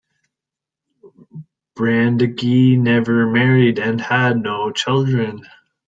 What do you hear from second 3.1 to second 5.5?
married and had no children.